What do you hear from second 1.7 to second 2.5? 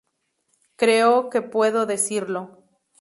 decirlo.